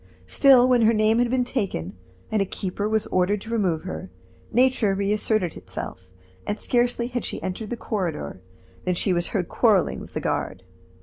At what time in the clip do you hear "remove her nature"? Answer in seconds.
3.51-4.95